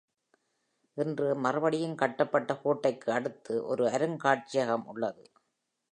[0.97, 5.23] இன்று, மறுபடியும் கட்டப்பட்ட கோட்டைக்கு அடுத்து ஒரு அருங்காட்சியகம் உள்ளது.